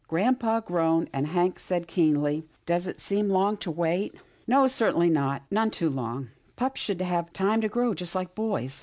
Grampa 0.07 0.63
groaned, 0.65 1.11
and 1.13 1.27
Hank 1.27 1.59
said 1.59 1.85
keenly," 1.87 2.43
Does 2.65 2.87
it 2.87 2.99
seem 2.99 3.29
long 3.29 3.55
to 3.57 3.69
wait? 3.69 4.15
""No, 4.47 4.65
certainly 4.65 5.11
not— 5.11 5.43
none 5.51 5.69
too 5.69 5.91
long. 5.91 6.29
Pups 6.55 6.81
should 6.81 7.03
have 7.03 7.31
time 7.33 7.61
to 7.61 7.69
grow, 7.69 7.93
just 7.93 8.15
like 8.15 8.33
boys." 8.33 8.79